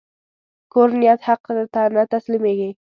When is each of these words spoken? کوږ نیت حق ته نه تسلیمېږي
کوږ 0.73 0.89
نیت 0.99 1.19
حق 1.27 1.43
ته 1.73 1.81
نه 1.95 2.03
تسلیمېږي 2.13 2.69